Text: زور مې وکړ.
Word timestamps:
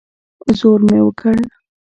زور 0.59 0.79
مې 0.87 0.99
وکړ. 1.05 1.37